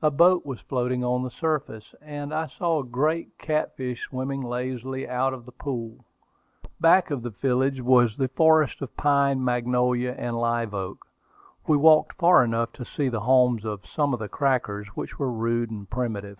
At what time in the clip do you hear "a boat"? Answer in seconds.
0.00-0.46